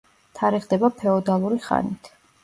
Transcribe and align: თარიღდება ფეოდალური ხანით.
თარიღდება 0.37 0.89
ფეოდალური 1.01 1.59
ხანით. 1.67 2.11